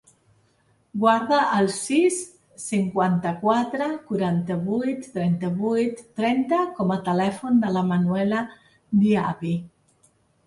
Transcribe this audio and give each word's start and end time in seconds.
Guarda 1.01 1.39
el 1.57 1.67
sis, 1.73 2.15
cinquanta-quatre, 2.63 3.89
quaranta-vuit, 4.07 5.05
trenta-vuit, 5.19 6.01
trenta 6.21 6.61
com 6.79 6.93
a 6.95 6.99
telèfon 7.09 7.59
de 7.67 7.71
la 7.75 7.85
Manuela 7.91 8.41
Diaby. 9.03 9.53